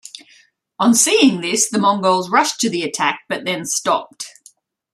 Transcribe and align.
On 0.79 0.95
seeing 0.95 1.41
this, 1.41 1.69
the 1.69 1.77
Mongols 1.77 2.31
rushed 2.31 2.59
to 2.61 2.71
the 2.71 2.81
attack, 2.81 3.19
but 3.29 3.45
then 3.45 3.65
stopped. 3.67 4.25